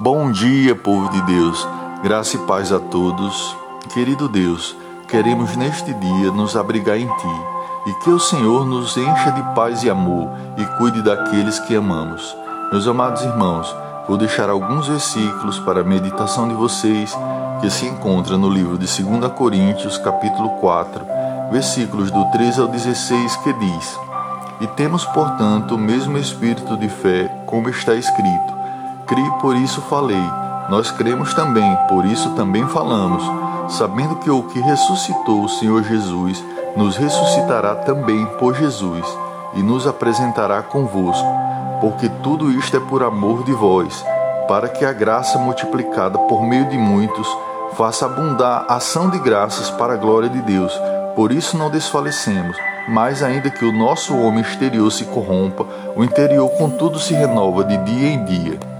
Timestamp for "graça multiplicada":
44.92-46.18